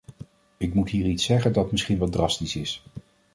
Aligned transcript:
Ik 0.57 0.73
moet 0.73 0.89
hier 0.89 1.05
iets 1.05 1.23
zeggen 1.25 1.53
dat 1.53 1.71
misschien 1.71 1.97
wat 1.97 2.11
drastisch 2.11 2.55
is. 2.55 2.83